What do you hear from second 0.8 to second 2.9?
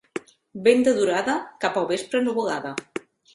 de durada, cap al vespre nuvolada.